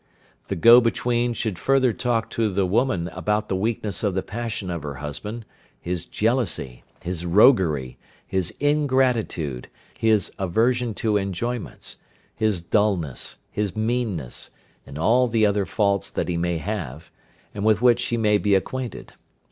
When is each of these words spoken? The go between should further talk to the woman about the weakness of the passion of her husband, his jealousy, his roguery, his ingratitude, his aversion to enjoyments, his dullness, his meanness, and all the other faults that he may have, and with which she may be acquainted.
The 0.47 0.55
go 0.55 0.81
between 0.81 1.33
should 1.33 1.59
further 1.59 1.93
talk 1.93 2.31
to 2.31 2.49
the 2.49 2.65
woman 2.65 3.07
about 3.09 3.49
the 3.49 3.55
weakness 3.55 4.03
of 4.03 4.15
the 4.15 4.23
passion 4.23 4.71
of 4.71 4.81
her 4.81 4.95
husband, 4.95 5.45
his 5.79 6.05
jealousy, 6.05 6.83
his 7.03 7.23
roguery, 7.23 7.99
his 8.25 8.49
ingratitude, 8.59 9.67
his 9.99 10.31
aversion 10.39 10.95
to 10.95 11.17
enjoyments, 11.17 11.97
his 12.35 12.61
dullness, 12.61 13.37
his 13.51 13.75
meanness, 13.75 14.49
and 14.87 14.97
all 14.97 15.27
the 15.27 15.45
other 15.45 15.67
faults 15.67 16.09
that 16.09 16.29
he 16.29 16.35
may 16.35 16.57
have, 16.57 17.11
and 17.53 17.63
with 17.63 17.83
which 17.83 17.99
she 17.99 18.17
may 18.17 18.39
be 18.39 18.55
acquainted. 18.55 19.13